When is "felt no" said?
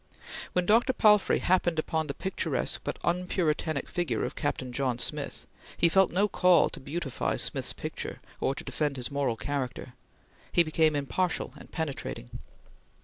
5.89-6.27